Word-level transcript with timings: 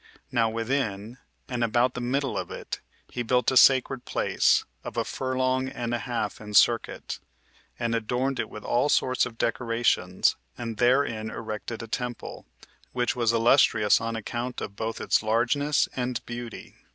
Now 0.31 0.49
within, 0.49 1.19
and 1.47 1.63
about 1.63 1.93
the 1.93 2.01
middle 2.01 2.35
of 2.35 2.49
it, 2.49 2.79
he 3.11 3.21
built 3.21 3.51
a 3.51 3.55
sacred 3.55 4.03
place, 4.03 4.65
of 4.83 4.97
a 4.97 5.05
furlong 5.05 5.67
and 5.69 5.93
a 5.93 5.99
half 5.99 6.41
[in 6.41 6.55
circuit], 6.55 7.19
and 7.77 7.93
adorned 7.93 8.39
it 8.39 8.49
with 8.49 8.63
all 8.63 8.89
sorts 8.89 9.27
of 9.27 9.37
decorations, 9.37 10.35
and 10.57 10.77
therein 10.77 11.29
erected 11.29 11.83
a 11.83 11.87
temple, 11.87 12.47
which 12.93 13.15
was 13.15 13.31
illustrious 13.31 14.01
on 14.01 14.15
account 14.15 14.59
of 14.59 14.75
both 14.75 14.99
its 14.99 15.21
largeness 15.21 15.87
and 15.95 16.25
beauty. 16.25 16.77